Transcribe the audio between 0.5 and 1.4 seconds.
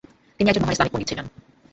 মহান ইসলামিক পণ্ডিত ছিলেন।